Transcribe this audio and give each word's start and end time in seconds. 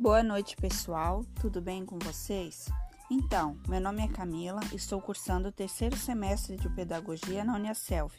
Boa 0.00 0.22
noite, 0.22 0.54
pessoal. 0.54 1.24
Tudo 1.40 1.60
bem 1.60 1.84
com 1.84 1.98
vocês? 1.98 2.68
Então, 3.10 3.56
meu 3.66 3.80
nome 3.80 4.00
é 4.04 4.06
Camila, 4.06 4.60
estou 4.72 5.02
cursando 5.02 5.48
o 5.48 5.52
terceiro 5.52 5.96
semestre 5.96 6.56
de 6.56 6.68
Pedagogia 6.68 7.42
na 7.42 7.56
Uniaselv. 7.56 8.12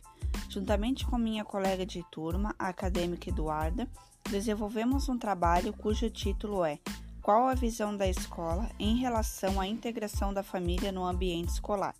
Juntamente 0.49 1.05
com 1.05 1.17
minha 1.17 1.45
colega 1.45 1.85
de 1.85 2.03
turma, 2.11 2.53
a 2.59 2.67
acadêmica 2.67 3.29
Eduarda, 3.29 3.87
desenvolvemos 4.29 5.07
um 5.07 5.17
trabalho 5.17 5.71
cujo 5.71 6.09
título 6.09 6.65
é 6.65 6.79
Qual 7.21 7.47
a 7.47 7.55
visão 7.55 7.95
da 7.95 8.09
escola 8.09 8.69
em 8.77 8.97
relação 8.97 9.61
à 9.61 9.65
integração 9.65 10.33
da 10.33 10.43
família 10.43 10.91
no 10.91 11.05
ambiente 11.05 11.53
escolar? 11.53 11.95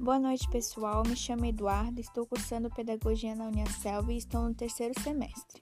Boa 0.00 0.16
noite, 0.16 0.48
pessoal. 0.48 1.02
Me 1.04 1.16
chamo 1.16 1.44
Eduardo, 1.44 2.00
estou 2.00 2.24
cursando 2.24 2.70
Pedagogia 2.70 3.34
na 3.34 3.46
Uniaselv 3.48 4.12
e 4.12 4.16
estou 4.16 4.44
no 4.44 4.54
terceiro 4.54 4.94
semestre. 5.00 5.60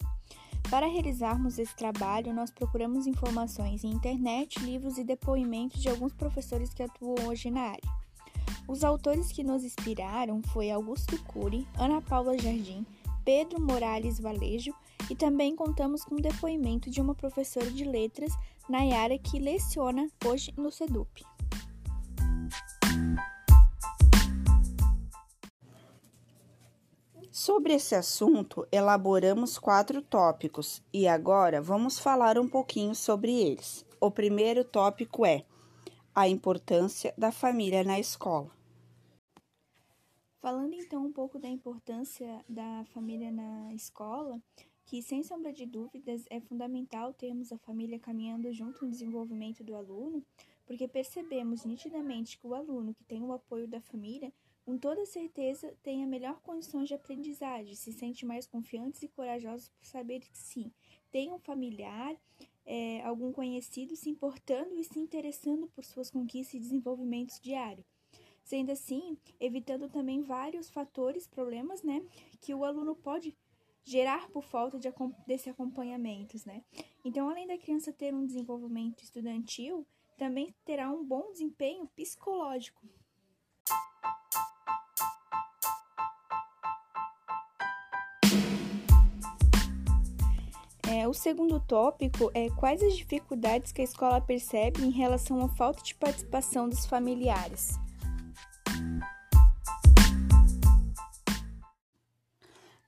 Para 0.68 0.86
realizarmos 0.86 1.58
esse 1.58 1.74
trabalho, 1.74 2.34
nós 2.34 2.50
procuramos 2.50 3.06
informações 3.06 3.82
em 3.82 3.88
internet, 3.88 4.58
livros 4.58 4.98
e 4.98 5.04
depoimentos 5.04 5.80
de 5.80 5.88
alguns 5.88 6.12
professores 6.12 6.74
que 6.74 6.82
atuam 6.82 7.26
hoje 7.26 7.50
na 7.50 7.62
área. 7.62 7.90
Os 8.68 8.84
autores 8.84 9.32
que 9.32 9.42
nos 9.42 9.64
inspiraram 9.64 10.42
foi 10.52 10.70
Augusto 10.70 11.18
Cury, 11.24 11.66
Ana 11.78 12.02
Paula 12.02 12.36
Jardim, 12.36 12.84
Pedro 13.24 13.58
Morales 13.58 14.20
Valejo 14.20 14.74
e 15.08 15.16
também 15.16 15.56
contamos 15.56 16.04
com 16.04 16.16
o 16.16 16.20
depoimento 16.20 16.90
de 16.90 17.00
uma 17.00 17.14
professora 17.14 17.70
de 17.70 17.84
letras, 17.84 18.32
Nayara, 18.68 19.18
que 19.18 19.38
leciona 19.38 20.10
hoje 20.26 20.52
no 20.58 20.70
SEDUP. 20.70 21.24
Sobre 27.38 27.74
esse 27.74 27.94
assunto, 27.94 28.66
elaboramos 28.72 29.58
quatro 29.58 30.00
tópicos 30.00 30.82
e 30.90 31.06
agora 31.06 31.60
vamos 31.60 31.98
falar 31.98 32.38
um 32.38 32.48
pouquinho 32.48 32.94
sobre 32.94 33.30
eles. 33.30 33.84
O 34.00 34.10
primeiro 34.10 34.64
tópico 34.64 35.26
é 35.26 35.44
a 36.14 36.26
importância 36.26 37.12
da 37.18 37.30
família 37.30 37.84
na 37.84 38.00
escola. 38.00 38.50
Falando 40.40 40.72
então 40.72 41.04
um 41.04 41.12
pouco 41.12 41.38
da 41.38 41.46
importância 41.46 42.42
da 42.48 42.86
família 42.86 43.30
na 43.30 43.74
escola, 43.74 44.40
que 44.86 45.02
sem 45.02 45.22
sombra 45.22 45.52
de 45.52 45.66
dúvidas 45.66 46.24
é 46.30 46.40
fundamental 46.40 47.12
termos 47.12 47.52
a 47.52 47.58
família 47.58 47.98
caminhando 47.98 48.50
junto 48.50 48.82
no 48.82 48.90
desenvolvimento 48.90 49.62
do 49.62 49.76
aluno, 49.76 50.24
porque 50.64 50.88
percebemos 50.88 51.66
nitidamente 51.66 52.38
que 52.38 52.46
o 52.46 52.54
aluno 52.54 52.94
que 52.94 53.04
tem 53.04 53.22
o 53.22 53.34
apoio 53.34 53.68
da 53.68 53.82
família 53.82 54.32
com 54.66 54.76
toda 54.76 55.06
certeza 55.06 55.72
tenha 55.80 56.04
melhor 56.04 56.40
condições 56.40 56.88
de 56.88 56.94
aprendizagem, 56.94 57.76
se 57.76 57.92
sente 57.92 58.26
mais 58.26 58.48
confiantes 58.48 59.00
e 59.00 59.08
corajosos 59.08 59.68
por 59.68 59.86
saber 59.86 60.18
que 60.18 60.36
sim, 60.36 60.72
tem 61.08 61.32
um 61.32 61.38
familiar, 61.38 62.16
é, 62.64 63.00
algum 63.04 63.32
conhecido 63.32 63.94
se 63.94 64.10
importando 64.10 64.74
e 64.76 64.82
se 64.82 64.98
interessando 64.98 65.68
por 65.68 65.84
suas 65.84 66.10
conquistas 66.10 66.54
e 66.54 66.58
desenvolvimentos 66.58 67.38
diários. 67.38 67.86
Sendo 68.42 68.72
assim, 68.72 69.16
evitando 69.38 69.88
também 69.88 70.20
vários 70.20 70.68
fatores, 70.68 71.28
problemas, 71.28 71.84
né, 71.84 72.04
que 72.40 72.52
o 72.52 72.64
aluno 72.64 72.96
pode 72.96 73.36
gerar 73.84 74.28
por 74.30 74.42
falta 74.42 74.80
de, 74.80 74.88
desse 75.28 75.48
acompanhamento, 75.48 76.36
né? 76.44 76.64
Então, 77.04 77.28
além 77.28 77.46
da 77.46 77.56
criança 77.56 77.92
ter 77.92 78.12
um 78.12 78.26
desenvolvimento 78.26 79.04
estudantil, 79.04 79.86
também 80.18 80.52
terá 80.64 80.90
um 80.90 81.04
bom 81.04 81.30
desempenho 81.30 81.86
psicológico, 81.94 82.84
É, 90.98 91.06
o 91.06 91.12
segundo 91.12 91.60
tópico 91.60 92.30
é 92.32 92.48
quais 92.48 92.82
as 92.82 92.96
dificuldades 92.96 93.70
que 93.70 93.82
a 93.82 93.84
escola 93.84 94.18
percebe 94.18 94.82
em 94.82 94.90
relação 94.90 95.44
à 95.44 95.48
falta 95.50 95.82
de 95.82 95.94
participação 95.94 96.66
dos 96.66 96.86
familiares. 96.86 97.72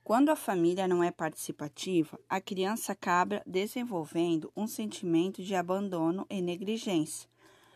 Quando 0.03 0.29
a 0.29 0.35
família 0.35 0.87
não 0.87 1.03
é 1.03 1.11
participativa, 1.11 2.19
a 2.27 2.41
criança 2.41 2.93
acaba 2.93 3.43
desenvolvendo 3.45 4.51
um 4.57 4.65
sentimento 4.65 5.43
de 5.43 5.53
abandono 5.53 6.25
e 6.31 6.41
negligência, 6.41 7.29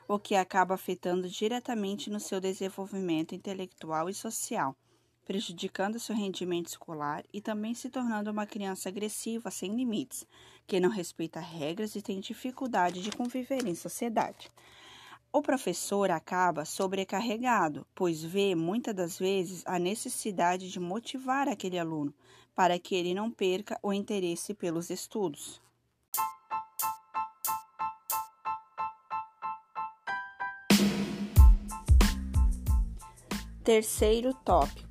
o 0.07 0.17
que 0.17 0.33
acaba 0.33 0.73
afetando 0.73 1.29
diretamente 1.29 2.09
no 2.09 2.19
seu 2.19 2.41
desenvolvimento 2.41 3.35
intelectual 3.35 4.09
e 4.09 4.15
social 4.15 4.75
prejudicando 5.25 5.99
seu 5.99 6.15
rendimento 6.15 6.67
escolar 6.67 7.23
e 7.33 7.41
também 7.41 7.73
se 7.73 7.89
tornando 7.89 8.31
uma 8.31 8.45
criança 8.45 8.89
agressiva, 8.89 9.49
sem 9.49 9.75
limites, 9.75 10.27
que 10.67 10.79
não 10.79 10.89
respeita 10.89 11.39
regras 11.39 11.95
e 11.95 12.01
tem 12.01 12.19
dificuldade 12.19 13.01
de 13.01 13.11
conviver 13.11 13.65
em 13.65 13.75
sociedade. 13.75 14.51
O 15.31 15.41
professor 15.41 16.11
acaba 16.11 16.63
sobrecarregado, 16.63 17.87
pois 17.95 18.23
vê 18.23 18.53
muitas 18.53 18.93
das 18.93 19.17
vezes 19.17 19.63
a 19.65 19.79
necessidade 19.79 20.69
de 20.69 20.79
motivar 20.79 21.47
aquele 21.49 21.79
aluno 21.79 22.13
para 22.55 22.77
que 22.77 22.93
ele 22.93 23.15
não 23.15 23.31
perca 23.31 23.79
o 23.81 23.91
interesse 23.91 24.53
pelos 24.53 24.89
estudos. 24.91 25.59
Terceiro 33.63 34.33
tópico 34.33 34.82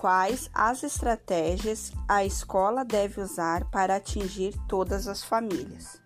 quais 0.00 0.48
as 0.54 0.82
estratégias 0.82 1.92
a 2.08 2.24
escola 2.24 2.82
deve 2.86 3.20
usar 3.20 3.70
para 3.70 3.96
atingir 3.96 4.54
todas 4.66 5.06
as 5.06 5.22
famílias. 5.22 6.00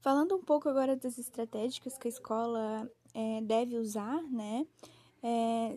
Falando 0.00 0.34
um 0.34 0.40
pouco 0.40 0.66
agora 0.70 0.96
das 0.96 1.18
estratégias 1.18 1.98
que 1.98 2.08
a 2.08 2.10
escola 2.10 2.90
é, 3.12 3.42
deve 3.42 3.76
usar, 3.76 4.22
né? 4.30 4.66
É, 5.22 5.74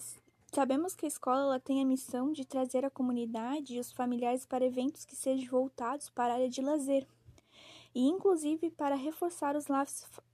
sabemos 0.53 0.95
que 0.95 1.05
a 1.05 1.09
escola 1.09 1.59
tem 1.59 1.81
a 1.81 1.85
missão 1.85 2.31
de 2.31 2.45
trazer 2.45 2.85
a 2.85 2.89
comunidade 2.89 3.75
e 3.75 3.79
os 3.81 3.91
familiares 3.91 4.45
para 4.45 4.63
eventos 4.63 5.03
que 5.03 5.15
sejam 5.15 5.49
voltados 5.49 6.09
para 6.09 6.31
a 6.31 6.35
área 6.37 6.49
de 6.49 6.61
lazer, 6.61 7.05
e 7.97 8.07
inclusive 8.07 8.69
para 8.69 8.93
reforçar 8.93 9.55
os 9.55 9.65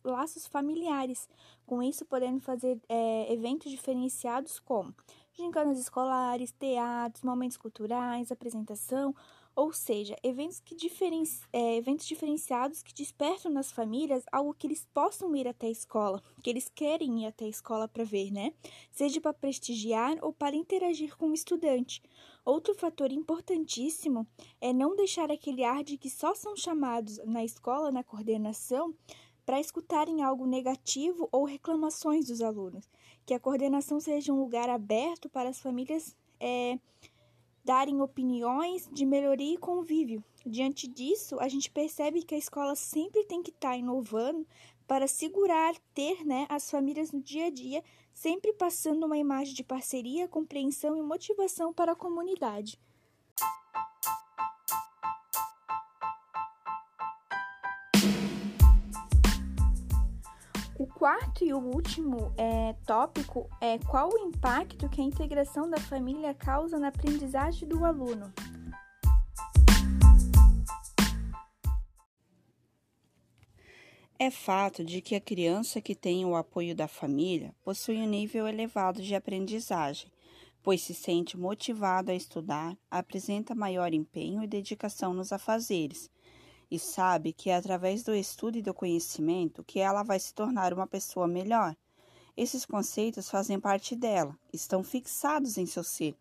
laços, 0.03 0.46
familiares. 0.47 1.29
Com 1.66 1.81
isso, 1.81 2.03
podendo 2.03 2.41
fazer 2.41 2.78
é, 2.90 3.31
eventos 3.31 3.72
diferenciados 3.72 4.59
como 4.59 4.94
gincanas 5.31 5.79
escolares, 5.79 6.51
teatros, 6.51 7.24
momentos 7.24 7.56
culturais, 7.56 8.34
apresentação, 8.34 9.16
ou 9.56 9.72
seja, 9.72 10.13
eventos, 10.22 10.59
que 10.59 10.75
diferenci 10.75 11.41
é, 11.53 11.78
eventos 11.78 12.06
diferenciados 12.06 12.84
que 12.84 12.94
despertam 12.94 13.50
nas 13.50 13.72
famílias 13.72 14.25
algo 14.30 14.53
que 14.53 14.68
eles 14.68 14.85
possam 14.94 15.34
ir 15.34 15.47
até 15.47 15.68
a 15.68 15.72
escola, 15.72 16.22
que 16.44 16.50
eles 16.50 16.68
querem 16.68 17.24
ir 17.24 17.28
até 17.28 17.45
a 17.45 17.50
escola 17.50 17.88
para 17.88 18.03
ver, 18.03 18.30
né? 18.30 18.51
Seja 18.91 19.22
para 19.22 19.34
prestigiar 19.34 20.18
ou 20.22 20.34
para 20.34 20.56
interagir 20.56 21.16
com 21.16 21.30
o 21.30 21.34
estudante. 21.34 22.01
Outro 22.46 22.76
fator 22.76 23.12
importantíssimo 23.12 24.28
é 24.59 24.74
não 24.74 24.96
deixar 24.96 25.31
aquele 25.31 25.64
ar 25.64 25.84
de 25.84 25.98
que 25.98 26.09
só 26.09 26.36
são 26.36 26.56
chamados 26.58 27.18
na 27.26 27.44
escola, 27.44 27.90
na 27.90 28.04
coordenação, 28.04 28.94
para 29.46 29.59
escutarem 29.59 30.22
algo 30.22 30.46
negativo 30.46 31.30
ou 31.31 31.46
reclamações 31.46 32.28
dos 32.28 32.42
alunos. 32.42 32.90
Que 33.26 33.34
a 33.34 33.40
coordenação 33.40 34.00
seja 34.00 34.34
um 34.34 34.40
lugar 34.40 34.70
aberto 34.70 35.30
para 35.30 35.50
as 35.50 35.62
famílias 35.62 36.16
é, 36.38 36.78
darem 37.63 38.01
opiniões 38.01 38.89
de 38.92 39.06
melhoria 39.06 39.54
e 39.54 39.57
convívio. 39.57 40.24
Diante 40.46 40.88
disso, 40.88 41.39
a 41.39 41.48
gente 41.48 41.72
percebe 41.72 42.24
que 42.24 42.36
a 42.36 42.38
escola 42.38 42.75
sempre 42.75 43.24
tem 43.24 43.42
que 43.42 43.51
estar 43.51 43.69
tá 43.69 43.78
inovando 43.78 44.46
para 44.88 45.07
segurar, 45.07 45.74
ter 45.94 46.25
né, 46.25 46.45
as 46.50 46.69
famílias 46.69 47.12
no 47.12 47.21
dia 47.21 47.47
a 47.47 47.50
dia 47.50 47.83
sempre 48.13 48.53
passando 48.53 49.06
uma 49.06 49.18
imagem 49.18 49.53
de 49.53 49.63
parceria, 49.63 50.27
compreensão 50.27 50.95
e 50.95 51.01
motivação 51.01 51.74
para 51.74 51.94
a 51.94 51.95
comunidade. 51.95 52.80
O 60.77 60.88
quarto 60.88 61.45
e 61.45 61.53
o 61.53 61.59
último 61.59 62.33
é, 62.38 62.74
tópico 62.86 63.50
é 63.62 63.79
qual 63.79 64.09
o 64.13 64.18
impacto 64.18 64.89
que 64.89 65.01
a 65.01 65.03
integração 65.03 65.69
da 65.69 65.79
família 65.79 66.33
causa 66.33 66.77
na 66.77 66.89
aprendizagem 66.89 67.68
do 67.68 67.86
aluno. 67.86 68.33
É 74.19 74.30
fato 74.30 74.83
de 74.86 75.01
que 75.01 75.15
a 75.15 75.21
criança 75.21 75.81
que 75.81 75.95
tem 75.95 76.24
o 76.24 76.36
apoio 76.36 76.75
da 76.75 76.88
família 76.88 77.54
possui 77.63 77.98
um 77.98 78.07
nível 78.07 78.48
elevado 78.48 79.01
de 79.01 79.15
aprendizagem, 79.15 80.12
pois 80.62 80.81
se 80.81 80.94
sente 80.94 81.36
motivado 81.36 82.12
a 82.12 82.15
estudar, 82.15 82.77
apresenta 82.92 83.56
maior 83.56 83.92
empenho 83.92 84.44
e 84.44 84.48
dedicação 84.48 85.15
nos 85.15 85.33
afazeres, 85.33 86.12
e 86.69 86.77
sabe 86.77 87.33
que 87.33 87.50
é 87.50 87.56
através 87.56 88.04
do 88.04 88.13
estudo 88.13 88.57
e 88.57 88.62
do 88.62 88.74
conhecimento 88.74 89.63
que 89.63 89.80
ela 89.80 90.04
vai 90.04 90.19
se 90.19 90.33
tornar 90.33 90.74
uma 90.74 90.88
pessoa 90.88 91.27
melhor. 91.27 91.75
Esses 92.38 92.65
conceitos 92.65 93.30
fazem 93.30 93.60
parte 93.60 93.95
dela, 93.95 94.38
estão 94.54 94.83
fixados 94.83 95.57
em 95.57 95.65
seu 95.65 95.83
ser. 95.83 96.15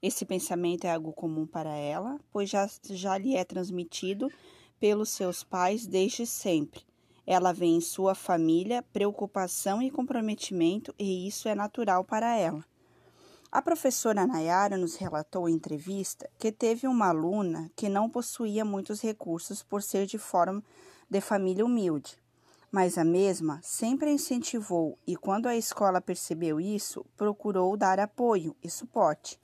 Esse 0.00 0.24
pensamento 0.24 0.84
é 0.84 0.94
algo 0.94 1.12
comum 1.12 1.46
para 1.46 1.74
ela, 1.74 2.20
pois 2.30 2.48
já, 2.48 2.70
já 2.90 3.16
lhe 3.18 3.34
é 3.34 3.42
transmitido 3.42 4.30
pelos 4.78 5.08
seus 5.08 5.42
pais 5.42 5.86
desde 5.86 6.26
sempre. 6.26 6.87
Ela 7.30 7.52
vê 7.52 7.66
em 7.66 7.80
sua 7.82 8.14
família 8.14 8.82
preocupação 8.90 9.82
e 9.82 9.90
comprometimento, 9.90 10.94
e 10.98 11.28
isso 11.28 11.46
é 11.46 11.54
natural 11.54 12.02
para 12.02 12.34
ela. 12.34 12.64
A 13.52 13.60
professora 13.60 14.26
Nayara 14.26 14.78
nos 14.78 14.96
relatou 14.96 15.46
em 15.46 15.52
entrevista 15.52 16.26
que 16.38 16.50
teve 16.50 16.88
uma 16.88 17.08
aluna 17.08 17.70
que 17.76 17.86
não 17.90 18.08
possuía 18.08 18.64
muitos 18.64 19.02
recursos 19.02 19.62
por 19.62 19.82
ser 19.82 20.06
de 20.06 20.16
forma 20.16 20.64
de 21.10 21.20
família 21.20 21.66
humilde, 21.66 22.16
mas 22.72 22.96
a 22.96 23.04
mesma 23.04 23.60
sempre 23.62 24.08
a 24.08 24.12
incentivou 24.12 24.98
e 25.06 25.14
quando 25.14 25.48
a 25.48 25.56
escola 25.56 26.00
percebeu 26.00 26.58
isso, 26.58 27.04
procurou 27.14 27.76
dar 27.76 28.00
apoio 28.00 28.56
e 28.64 28.70
suporte. 28.70 29.38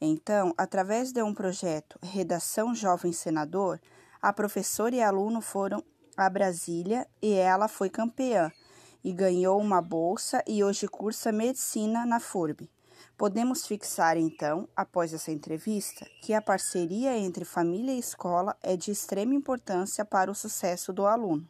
Então, 0.00 0.52
através 0.58 1.12
de 1.12 1.22
um 1.22 1.32
projeto 1.32 1.96
Redação 2.02 2.74
Jovem 2.74 3.12
Senador, 3.12 3.80
a 4.20 4.32
professora 4.32 4.96
e 4.96 5.00
aluno 5.00 5.40
foram 5.40 5.80
a 6.26 6.30
Brasília 6.30 7.06
e 7.22 7.32
ela 7.34 7.68
foi 7.68 7.88
campeã 7.88 8.50
e 9.02 9.12
ganhou 9.12 9.58
uma 9.58 9.80
bolsa 9.80 10.42
e 10.46 10.62
hoje 10.62 10.86
cursa 10.86 11.32
medicina 11.32 12.04
na 12.04 12.20
FURB. 12.20 12.68
Podemos 13.16 13.66
fixar, 13.66 14.16
então, 14.16 14.68
após 14.74 15.12
essa 15.12 15.30
entrevista, 15.30 16.06
que 16.22 16.32
a 16.32 16.42
parceria 16.42 17.16
entre 17.16 17.44
família 17.44 17.92
e 17.92 17.98
escola 17.98 18.56
é 18.62 18.76
de 18.76 18.90
extrema 18.90 19.34
importância 19.34 20.04
para 20.04 20.30
o 20.30 20.34
sucesso 20.34 20.92
do 20.92 21.06
aluno. 21.06 21.46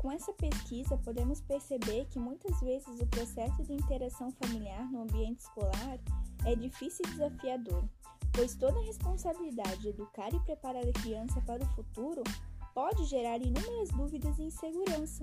Com 0.00 0.10
essa 0.10 0.32
pesquisa, 0.32 0.96
podemos 0.96 1.42
perceber 1.42 2.06
que 2.06 2.18
muitas 2.18 2.58
vezes 2.60 3.00
o 3.00 3.06
processo 3.06 3.62
de 3.62 3.74
interação 3.74 4.30
familiar 4.32 4.90
no 4.90 5.02
ambiente 5.02 5.40
escolar 5.40 5.98
é 6.46 6.56
difícil 6.56 7.04
e 7.06 7.10
desafiador, 7.10 7.84
pois 8.32 8.54
toda 8.54 8.78
a 8.78 8.84
responsabilidade 8.84 9.82
de 9.82 9.88
educar 9.88 10.32
e 10.32 10.40
preparar 10.40 10.82
a 10.82 11.02
criança 11.02 11.38
para 11.42 11.62
o 11.62 11.68
futuro 11.74 12.22
pode 12.72 13.04
gerar 13.04 13.42
inúmeras 13.42 13.90
dúvidas 13.90 14.38
e 14.38 14.44
insegurança, 14.44 15.22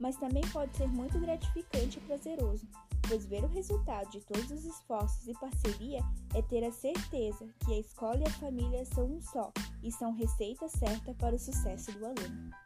mas 0.00 0.16
também 0.16 0.42
pode 0.52 0.76
ser 0.76 0.88
muito 0.88 1.20
gratificante 1.20 1.98
e 1.98 2.00
prazeroso, 2.00 2.66
pois 3.08 3.24
ver 3.26 3.44
o 3.44 3.48
resultado 3.48 4.10
de 4.10 4.22
todos 4.22 4.50
os 4.50 4.64
esforços 4.64 5.28
e 5.28 5.34
parceria 5.34 6.00
é 6.34 6.42
ter 6.42 6.64
a 6.64 6.72
certeza 6.72 7.46
que 7.64 7.74
a 7.74 7.78
escola 7.78 8.18
e 8.18 8.24
a 8.24 8.38
família 8.40 8.84
são 8.86 9.06
um 9.06 9.20
só 9.20 9.52
e 9.84 9.92
são 9.92 10.12
receita 10.12 10.68
certa 10.68 11.14
para 11.14 11.36
o 11.36 11.38
sucesso 11.38 11.92
do 11.92 12.06
aluno. 12.06 12.65